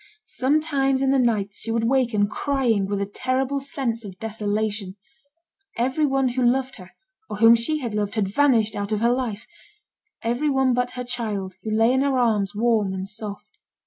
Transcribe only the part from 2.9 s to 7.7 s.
a terrible sense of desolation; every one who loved her, or whom